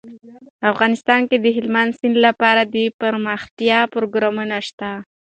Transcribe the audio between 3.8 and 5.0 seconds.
پروګرامونه شته.